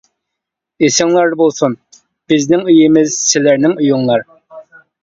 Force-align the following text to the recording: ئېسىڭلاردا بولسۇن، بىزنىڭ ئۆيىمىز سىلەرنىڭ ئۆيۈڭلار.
ئېسىڭلاردا 0.87 1.39
بولسۇن، 1.41 1.75
بىزنىڭ 2.33 2.67
ئۆيىمىز 2.75 3.21
سىلەرنىڭ 3.21 3.79
ئۆيۈڭلار. 3.79 4.31